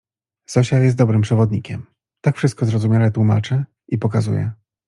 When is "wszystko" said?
2.37-2.65